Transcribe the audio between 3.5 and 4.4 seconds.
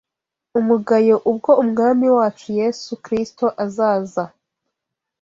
azaza